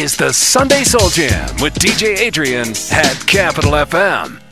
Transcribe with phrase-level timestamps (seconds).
[0.00, 4.49] is the Sunday Soul Jam with DJ Adrian at Capital FM.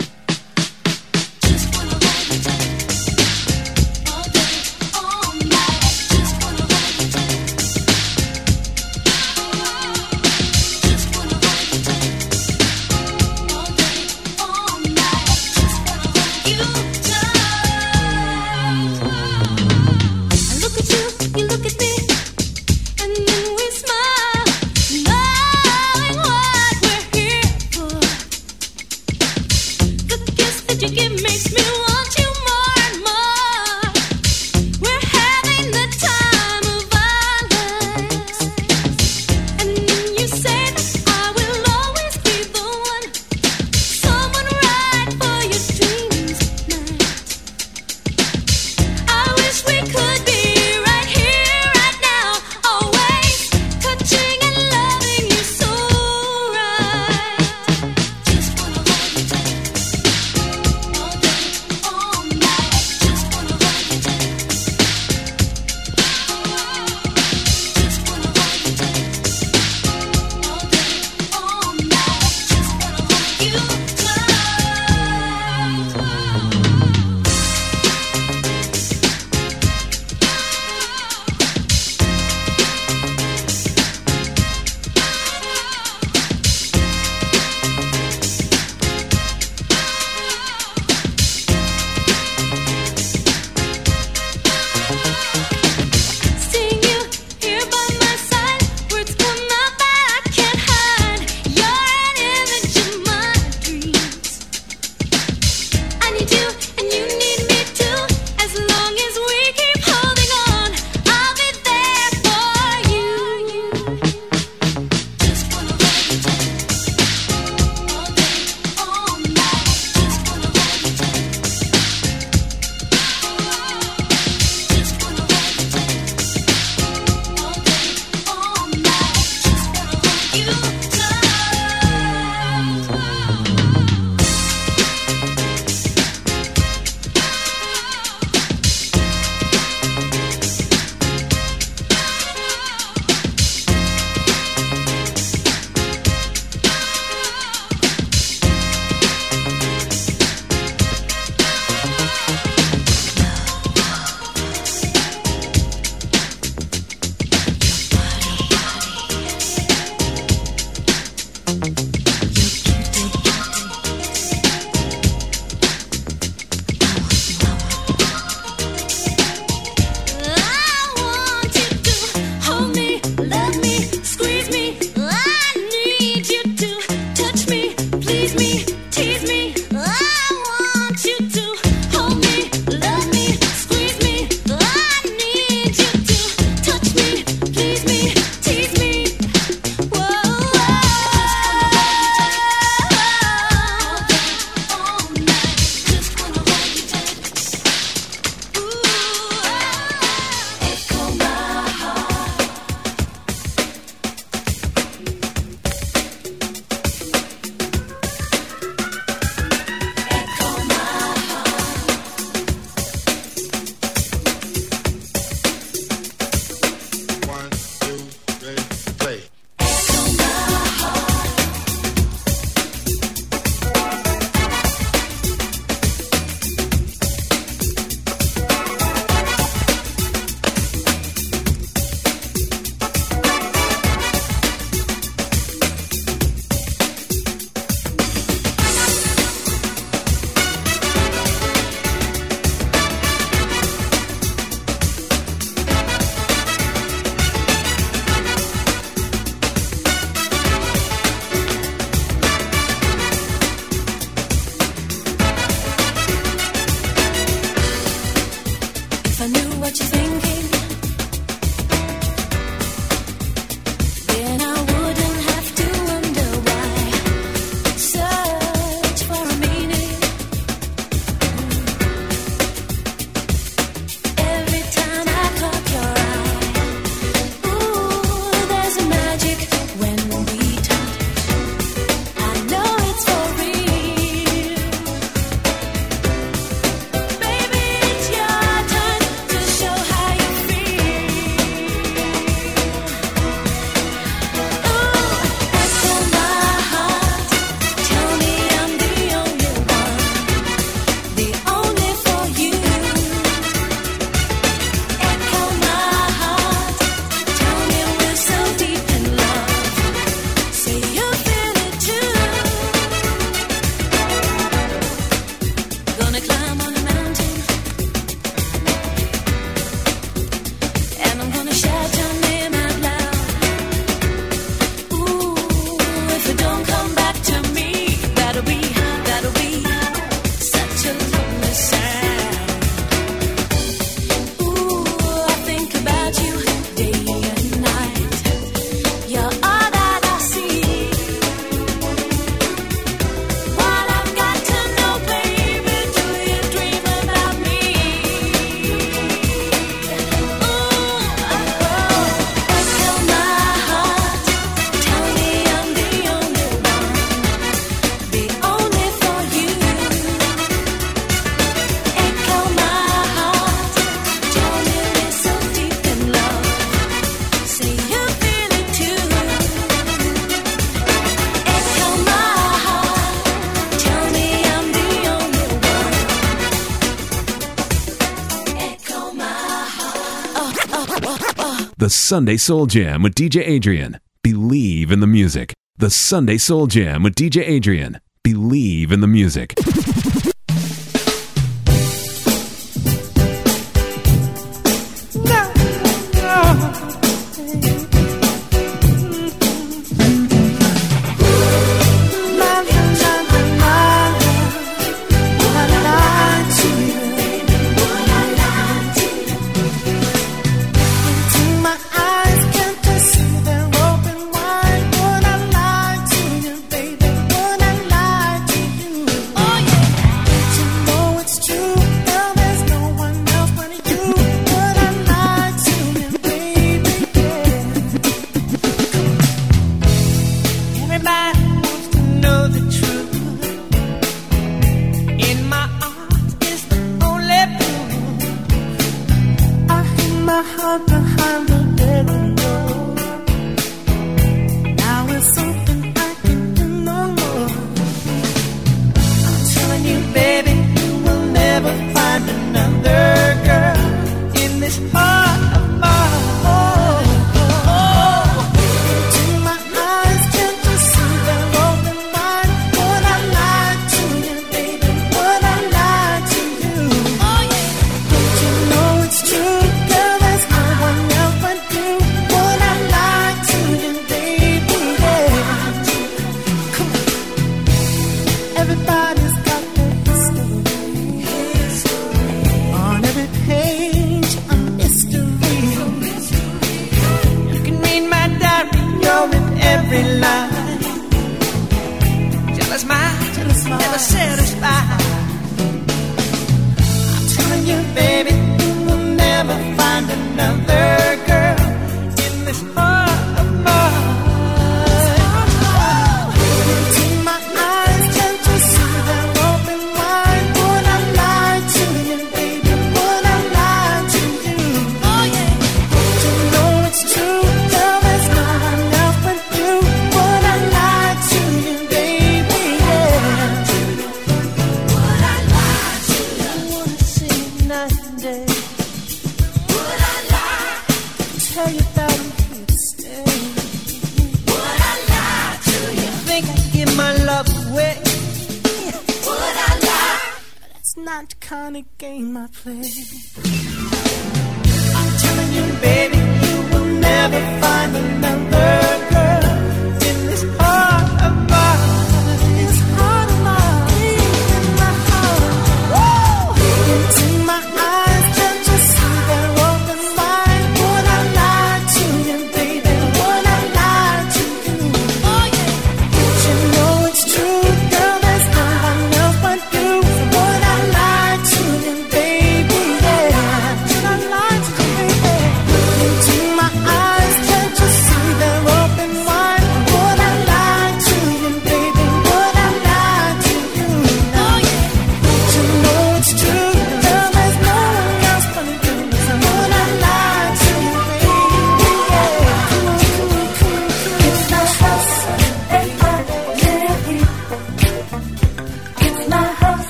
[381.80, 384.00] The Sunday Soul Jam with DJ Adrian.
[384.24, 385.54] Believe in the music.
[385.76, 388.00] The Sunday Soul Jam with DJ Adrian.
[388.24, 389.54] Believe in the music.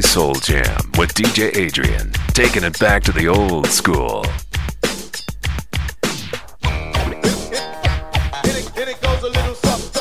[0.00, 4.24] Soul Jam with DJ Adrian, taking it back to the old school.
[8.76, 9.99] It, it goes a little something.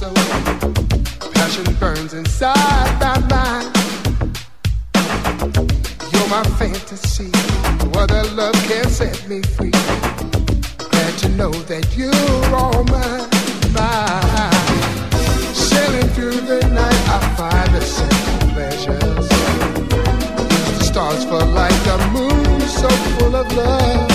[0.00, 0.14] so.
[1.34, 3.68] Passion burns inside my mind.
[6.12, 7.30] You're my fantasy.
[7.92, 9.76] No the love can set me free.
[10.92, 13.28] Glad to know that you're all mine.
[16.14, 17.60] through the night, I find.
[20.78, 21.24] The stars
[21.88, 24.08] the moon so full of love.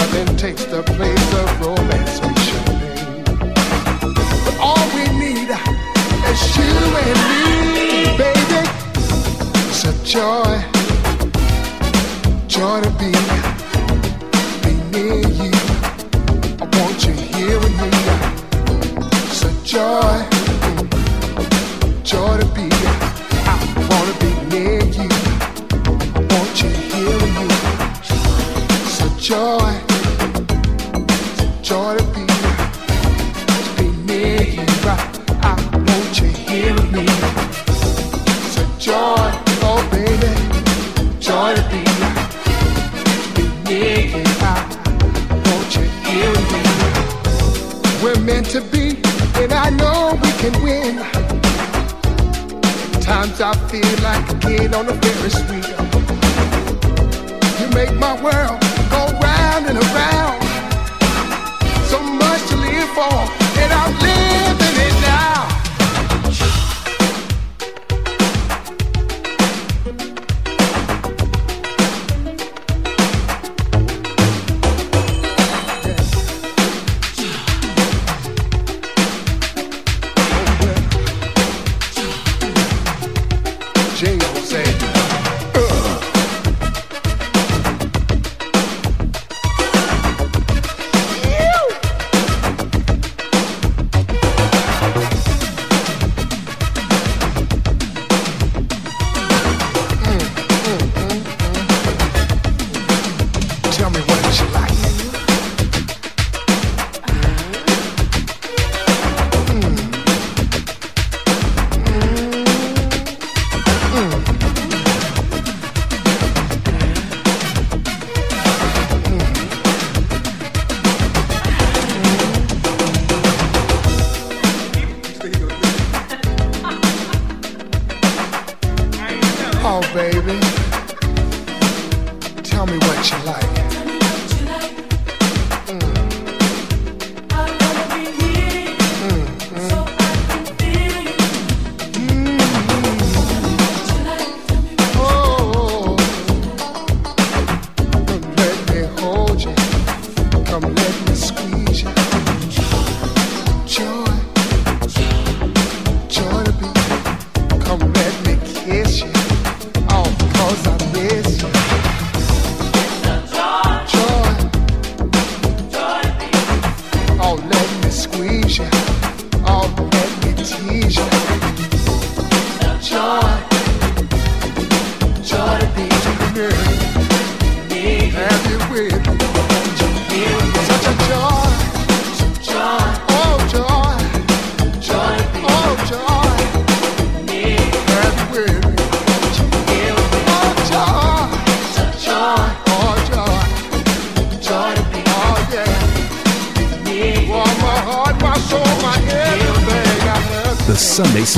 [0.00, 2.07] Nothing takes the place of romance
[10.08, 10.64] joy,
[12.48, 13.27] joy to be.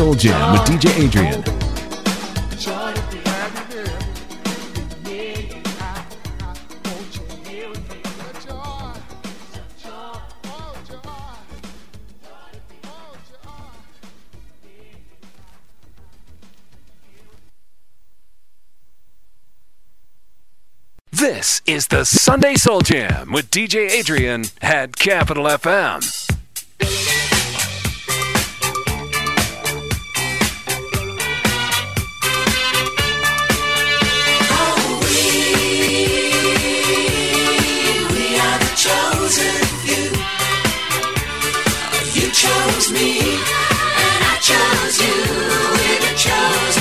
[0.01, 1.45] Soul Jam with DJ Adrian.
[21.13, 26.31] This is the Sunday Soul Jam with DJ Adrian at Capital FM.
[44.41, 45.13] chose you,
[45.75, 46.80] we chose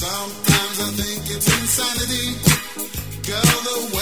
[0.00, 2.26] Sometimes I think it's insanity.
[3.26, 3.99] Girl, the way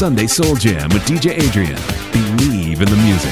[0.00, 1.78] Sunday Soul Jam with DJ Adrian.
[2.10, 3.29] Believe in the music.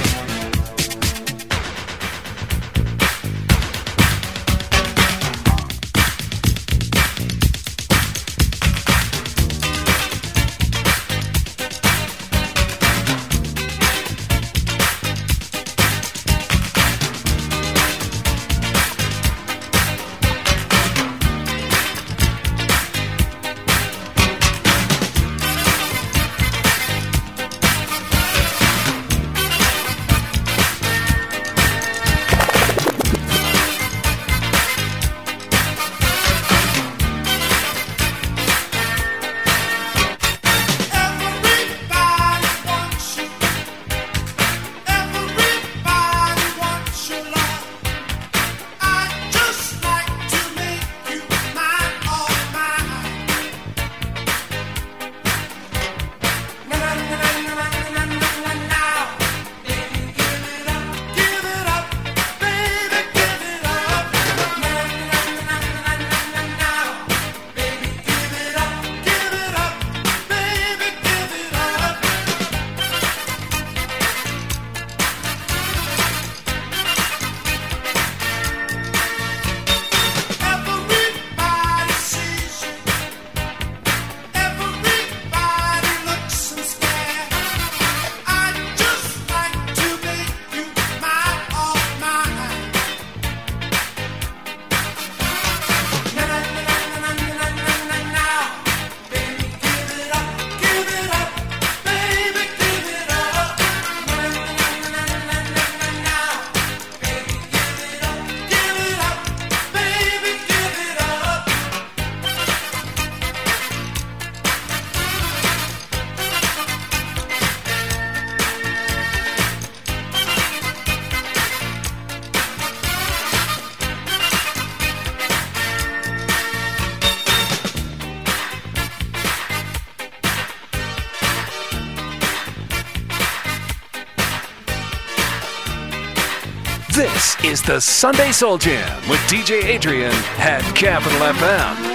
[137.69, 141.88] The Sunday Soul Jam with DJ Adrian at Capital FM.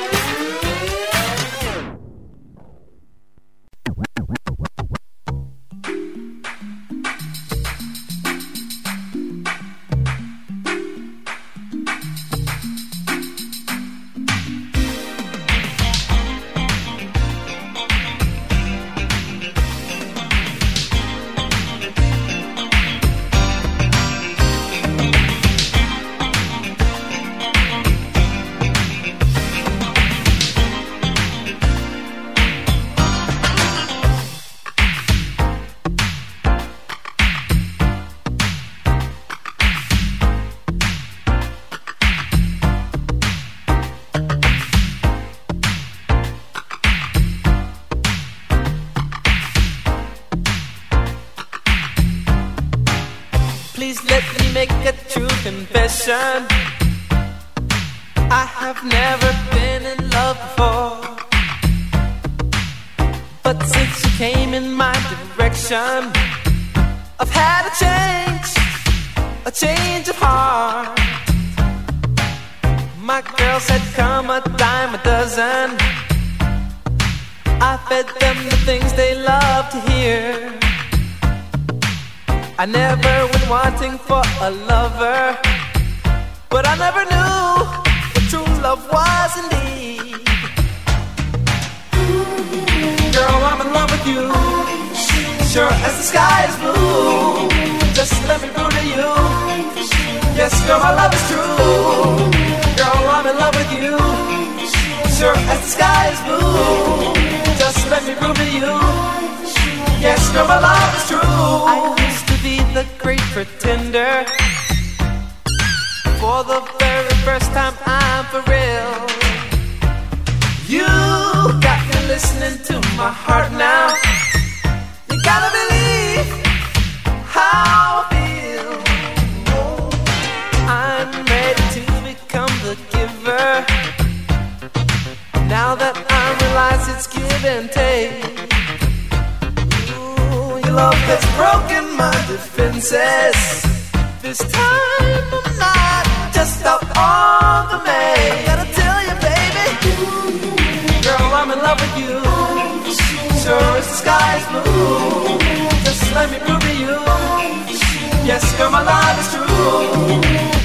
[158.34, 159.46] Yes, girl, my love is true.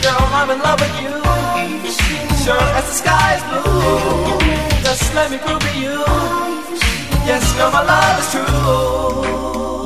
[0.00, 1.12] Girl, I'm in love with you.
[2.42, 4.40] Sure as the sky's blue.
[4.82, 5.98] Just let me prove to you.
[7.28, 9.77] Yes, girl, my love is true.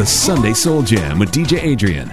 [0.00, 2.08] the Sunday Soul Jam with DJ Adrian.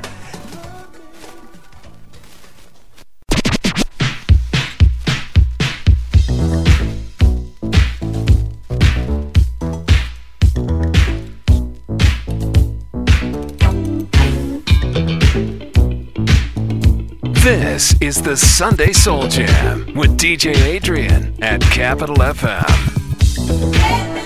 [17.42, 24.17] This is the Sunday Soul Jam with DJ Adrian at Capital FM.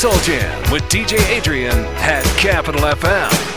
[0.00, 3.49] Soul Jam with DJ Adrian at Capital FM.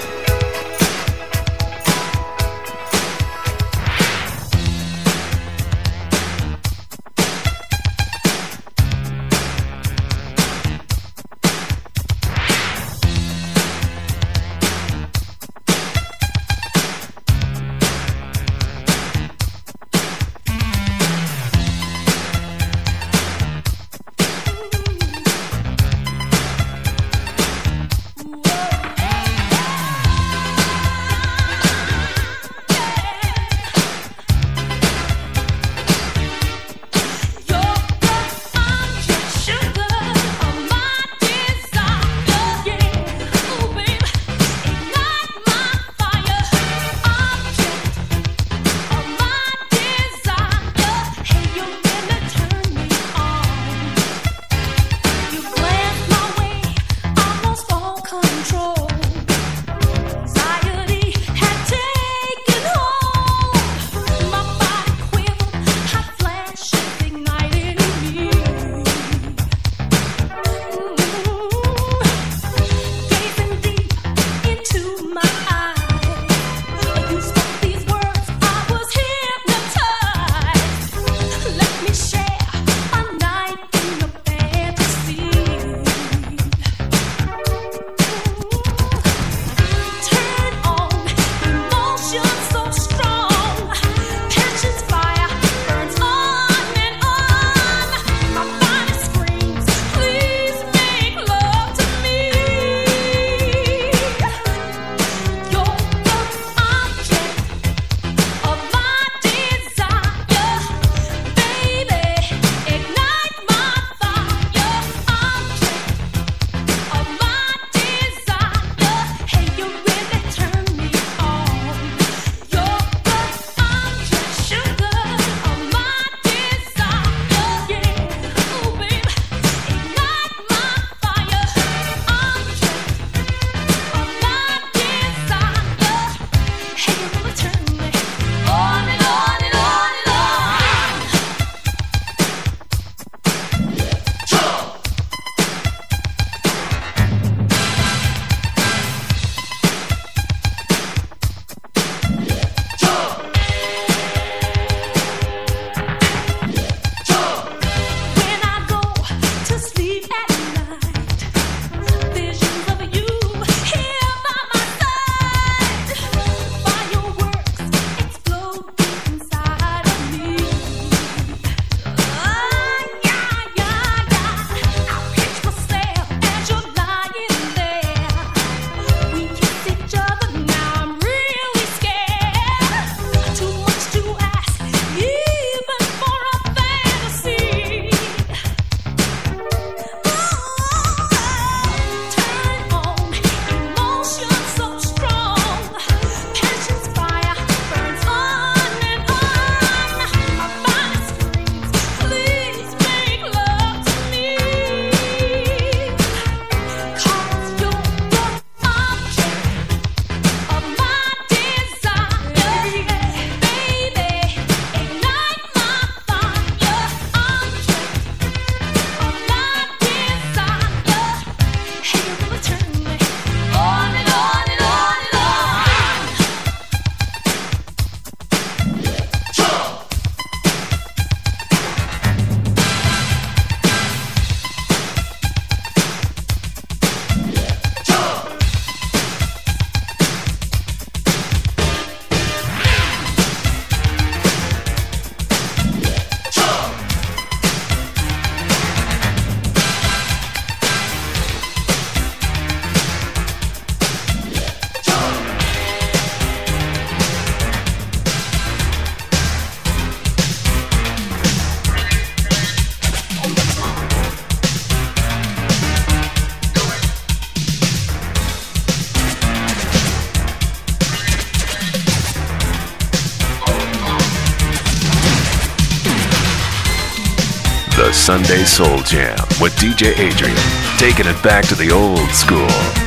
[278.14, 280.38] Sunday Soul Jam with DJ Adrian,
[280.78, 282.83] taking it back to the old school.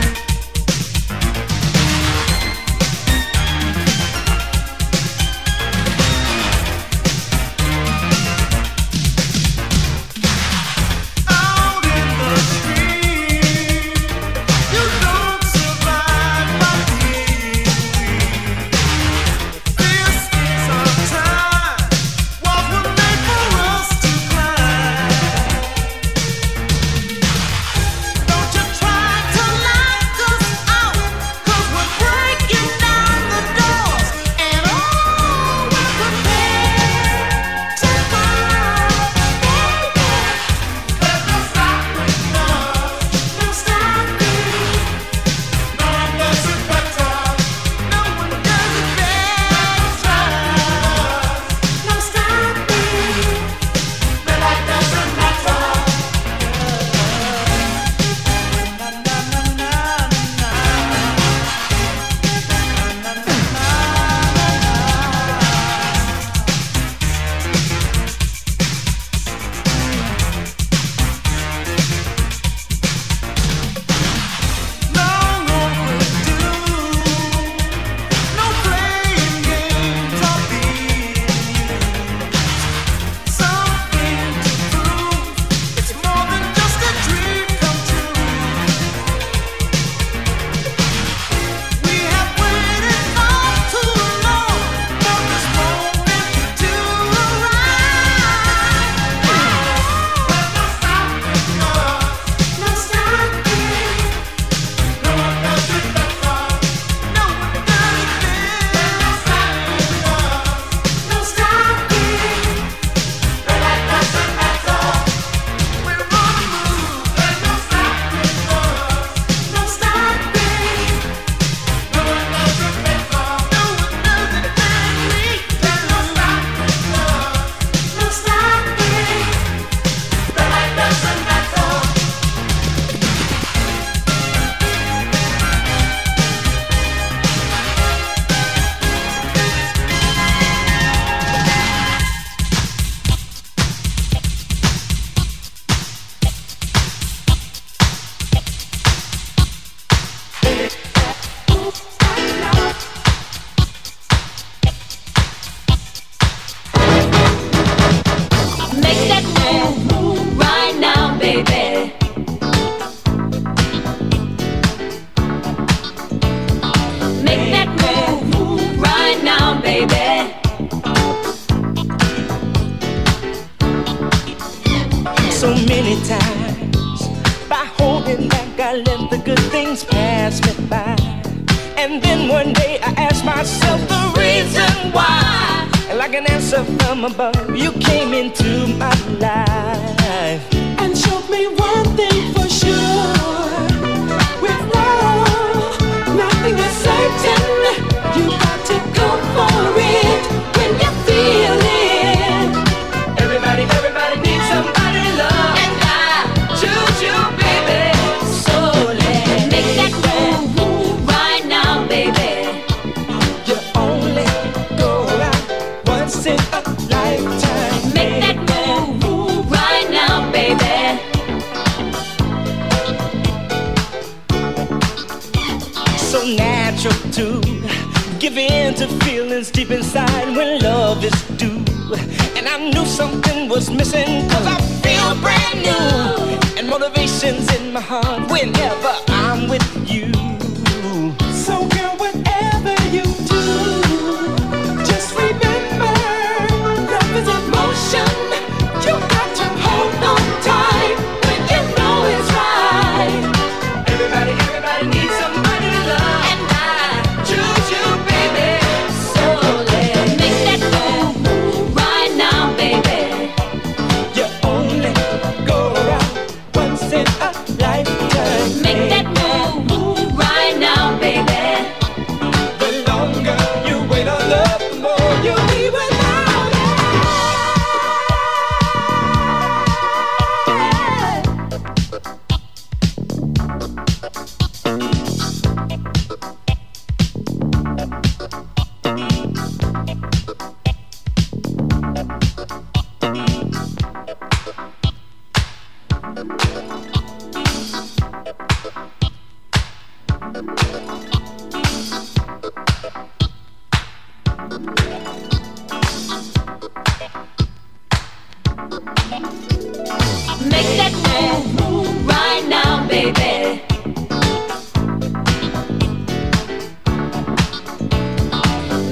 [313.13, 313.63] baby.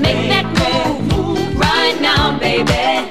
[0.01, 0.47] Make that
[1.11, 3.11] move, right now, baby.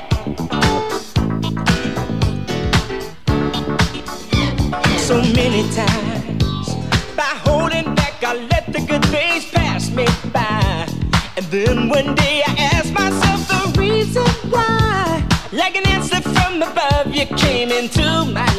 [4.97, 6.75] So many times
[7.17, 10.87] by holding back, I let the good things pass me by,
[11.35, 17.13] and then one day I asked myself the reason why, like an answer from above,
[17.13, 18.52] you came into my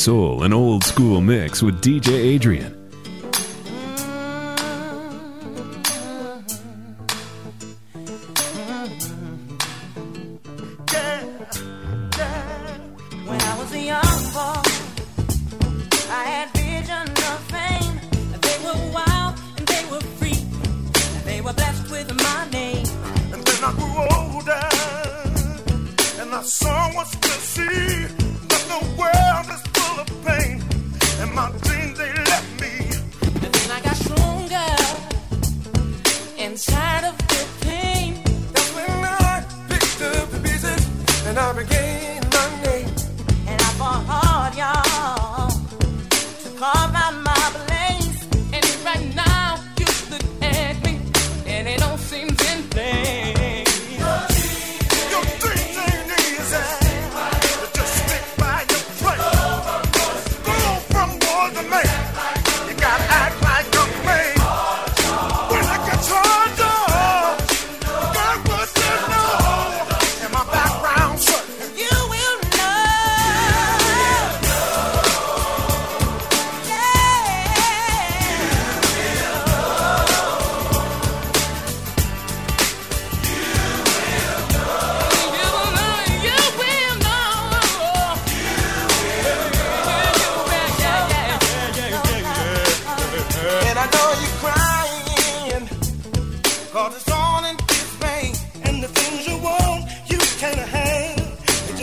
[0.00, 2.79] soul and old school mix with DJ Adrian.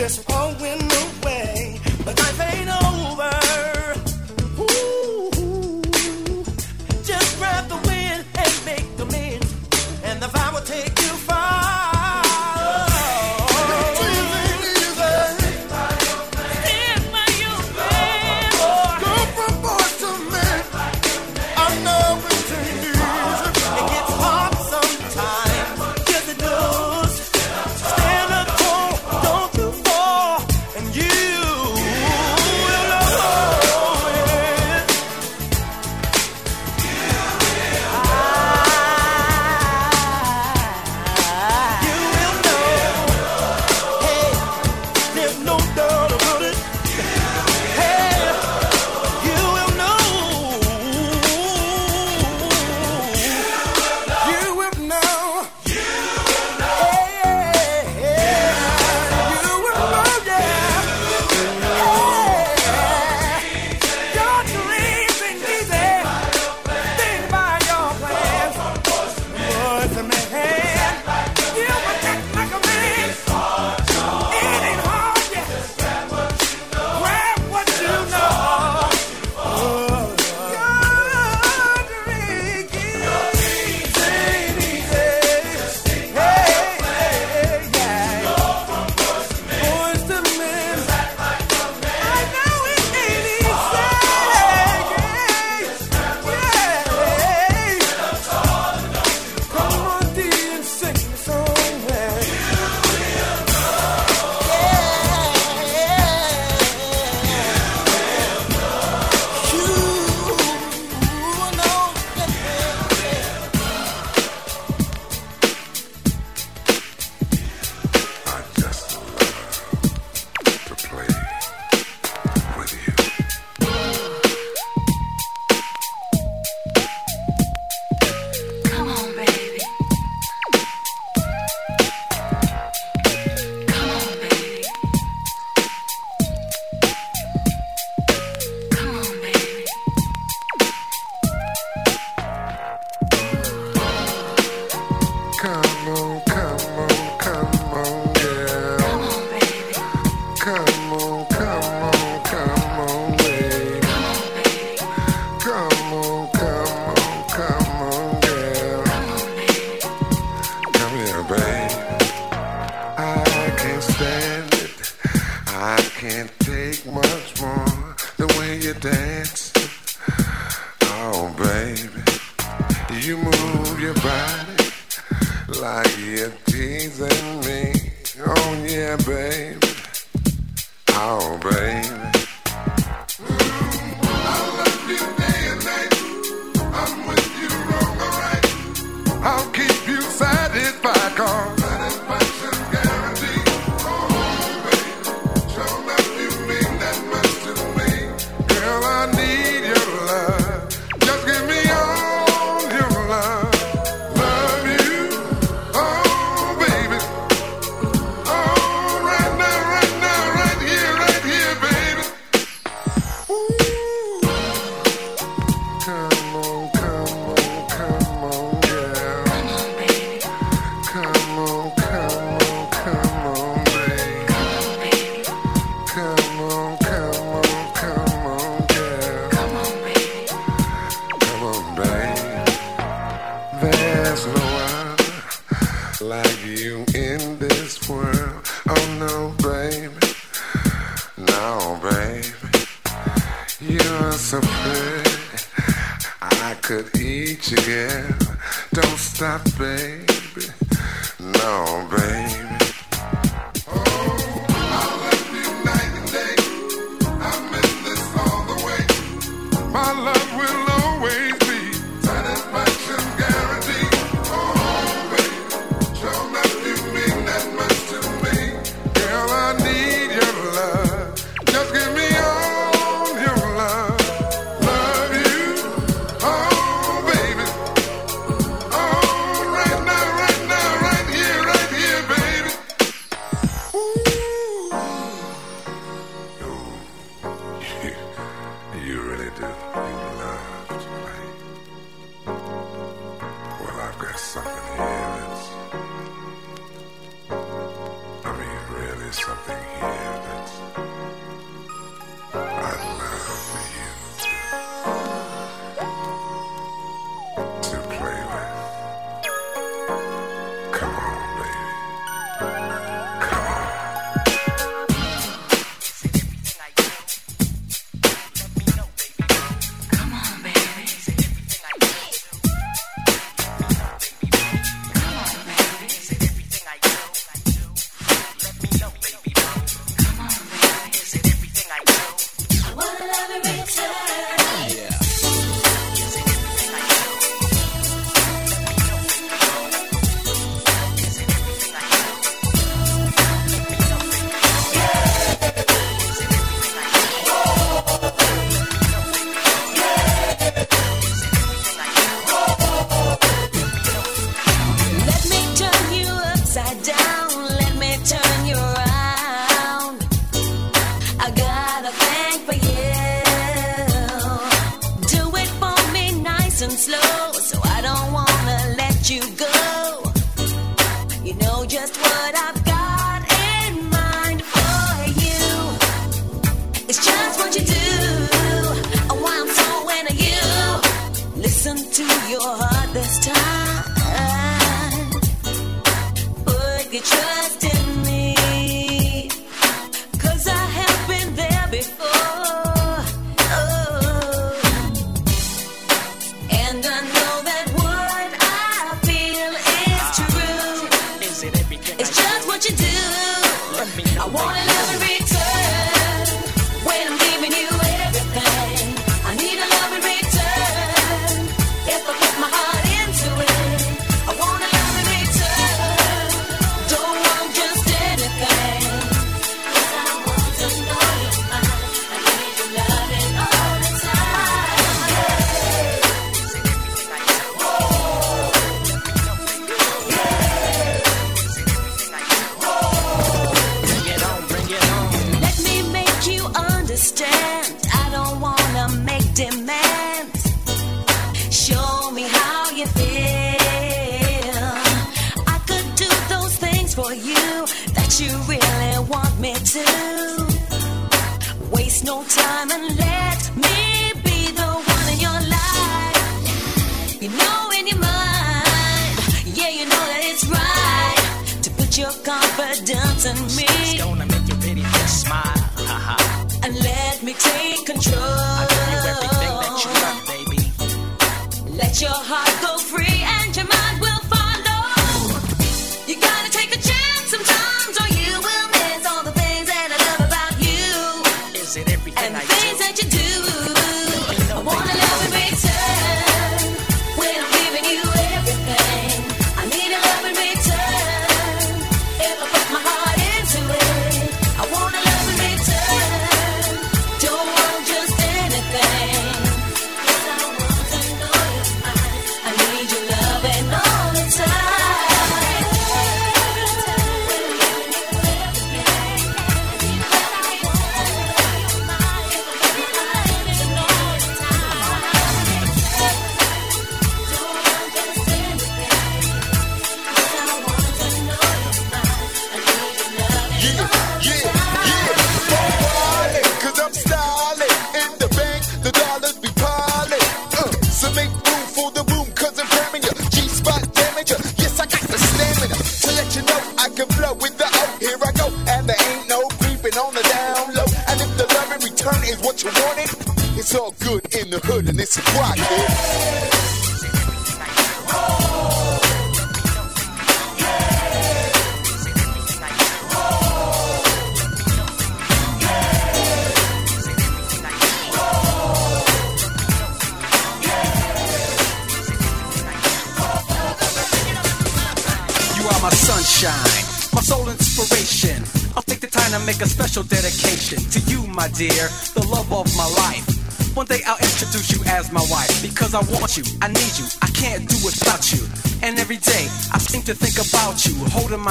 [0.08, 0.24] Have.
[0.24, 0.87] They just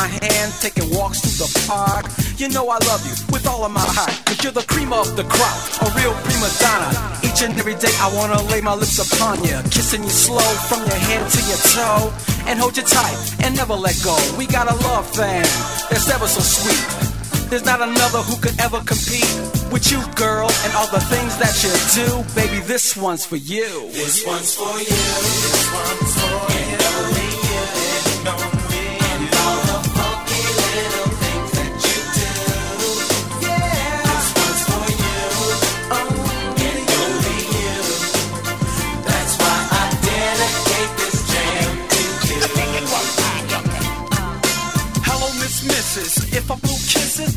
[0.07, 2.07] hand, taking walks through the park.
[2.37, 5.15] You know I love you with all of my heart, cause you're the cream of
[5.15, 6.89] the crop, a real prima donna.
[7.23, 10.79] Each and every day I wanna lay my lips upon you, kissing you slow from
[10.85, 12.13] your head to your toe,
[12.47, 14.15] and hold you tight and never let go.
[14.37, 15.43] We got a love thing
[15.89, 17.07] that's ever so sweet.
[17.49, 19.31] There's not another who could ever compete
[19.71, 22.23] with you, girl, and all the things that you do.
[22.35, 23.89] Baby, this one's for you.
[23.91, 24.85] This one's for you.
[24.85, 26.67] This one's for you.
[26.67, 26.81] And
[28.35, 28.56] only you.
[45.99, 47.35] If I blew kisses,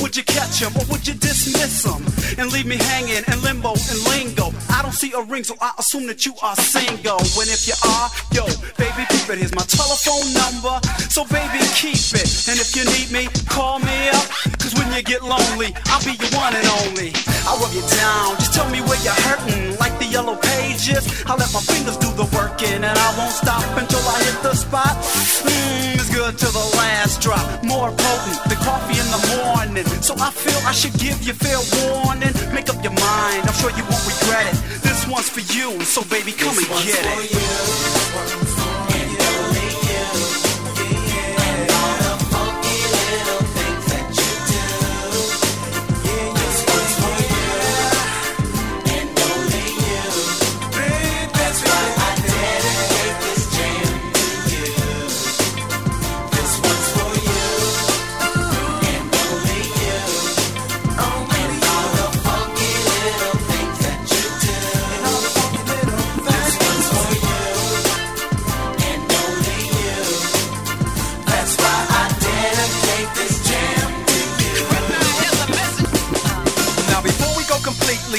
[0.00, 2.04] would you catch 'em or would you dismiss dismiss 'em
[2.38, 4.52] and leave me hanging in limbo and lingo?
[4.70, 7.20] I don't see a ring, so I assume that you are single.
[7.40, 8.44] And if you are, yo,
[8.76, 9.38] baby, keep it.
[9.38, 12.28] Here's my telephone number, so baby, keep it.
[12.48, 14.26] And if you need me, call me up.
[14.74, 17.12] Cause when you get lonely, I'll be your one and only.
[17.46, 21.06] I'll rub you down, just tell me where you're hurting, like the yellow pages.
[21.26, 24.54] I'll let my fingers do the working, and I won't stop until I hit the
[24.54, 24.96] spot.
[25.46, 29.86] Mmm, it's good to the last drop, more potent than coffee in the morning.
[30.02, 32.32] So I feel I should give you fair warning.
[32.54, 34.56] Make up your mind, I'm sure you won't regret it.
[34.82, 38.93] This one's for you, so baby, come and get it.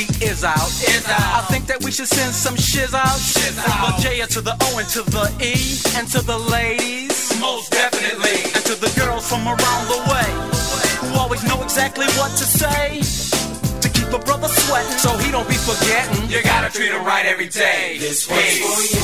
[0.03, 1.39] Is out, is out.
[1.39, 3.17] I think that we should send some shiz out.
[3.17, 3.95] Shiz out.
[3.95, 7.39] The J to the O and to the E and to the ladies.
[7.39, 8.43] Most definitely.
[8.51, 10.29] And to the girls from around the way
[10.99, 12.99] who always know exactly what to say.
[13.81, 16.29] To keep a brother sweating so he don't be forgetting.
[16.29, 17.97] You gotta treat him right every day.
[17.99, 19.03] This one's for you.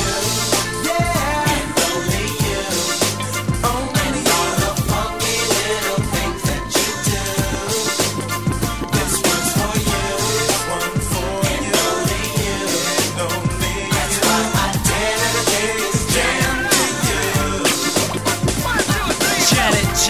[1.48, 1.51] And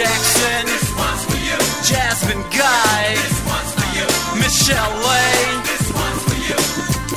[0.02, 0.66] Jackson.
[0.66, 1.58] This one's for you.
[1.86, 3.14] Jasmine Guy.
[3.22, 4.06] This one's for you.
[4.42, 5.62] Michel'le.
[5.62, 6.58] This one's for you.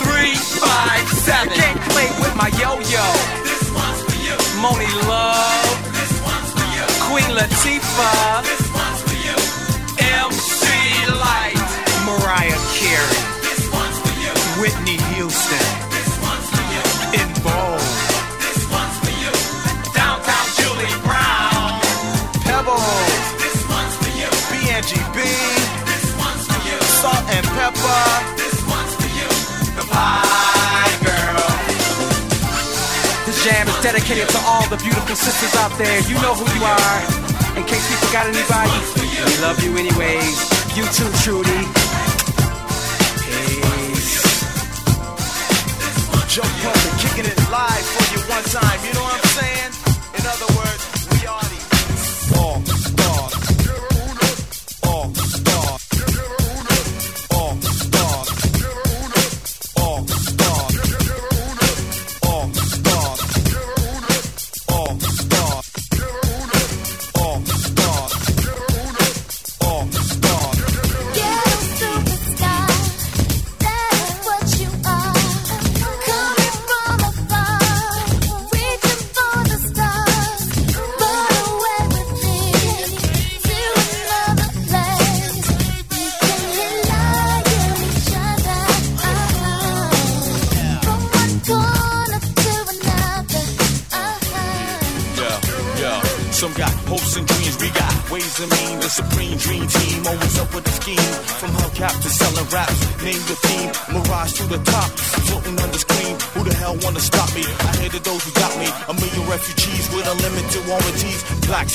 [0.05, 1.57] Three, five, seven.
[1.57, 3.07] Can't play with my yo-yo.
[3.41, 4.37] This one's for you.
[4.61, 5.65] Monie Love.
[5.97, 6.85] This one's for you.
[7.09, 8.45] Queen Latifah.
[8.45, 9.37] This one's for you.
[10.21, 10.61] MC
[11.09, 11.69] Lyte.
[12.05, 13.21] Mariah Carey.
[13.41, 14.33] This one's for you.
[14.61, 15.74] Whitney Houston.
[25.25, 26.77] This one's for you.
[27.01, 28.03] Salt and Pepper.
[28.37, 29.29] This one's for you.
[29.77, 31.49] The Pie Girl.
[33.25, 35.99] This jam is dedicated to all the beautiful sisters out there.
[36.05, 36.99] You know who you are.
[37.57, 40.37] In case we forgot anybody, we love you anyways.
[40.75, 41.61] You too, Trudy.
[43.23, 44.21] Peace.
[46.27, 48.79] Jump up and kicking it live for you one time.
[48.85, 49.24] You know what I'm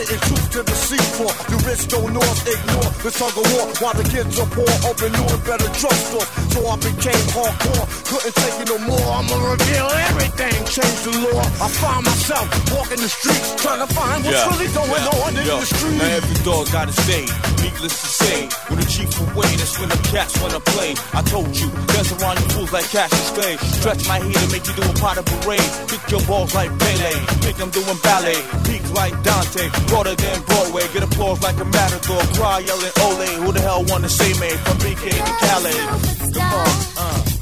[0.00, 1.34] Hitting truth to the seafloor.
[1.50, 4.74] The rich go north, ignore the tug of war while the kids are poor.
[4.90, 7.86] Open new and better drugstores, so I became hardcore.
[8.10, 9.06] Couldn't take it no more.
[9.14, 11.42] I'ma reveal everything, change the law.
[11.62, 15.62] I find myself walking the streets, trying to find what's really going on in Yo,
[15.62, 15.98] the streets.
[16.02, 17.26] Now every dog got a stay.
[17.62, 18.36] Needless to say,
[18.68, 20.98] when the chief away, that's when the cats wanna play.
[21.14, 23.54] I told you, dance around you fools like Cassius Clay.
[23.78, 25.70] Stretch my heat and make you do a pot of parade.
[25.86, 27.14] Kick your balls like Pele,
[27.46, 28.40] think I'm doing ballet.
[28.66, 30.82] Peak like Dante, broader than Broadway.
[30.92, 32.22] Get applause like a matador.
[32.34, 34.50] Cry yelling Ole, who the hell wanna see me?
[34.64, 36.32] From BK to Calais.
[36.32, 37.39] Come on, uh.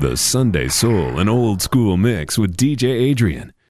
[0.00, 3.52] The Sunday Soul, an old school mix with DJ Adrian.